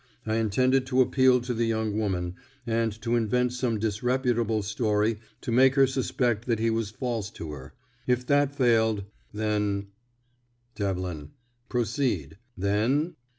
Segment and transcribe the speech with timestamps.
[0.25, 2.33] I intended to appeal to the young woman,
[2.65, 7.51] and to invent some disreputable story to make her suspect that he was false to
[7.51, 7.75] her.
[8.07, 9.89] If that failed, then"
[10.83, 11.33] Devlin:
[11.69, 12.39] "Proceed.
[12.57, 13.15] Then?"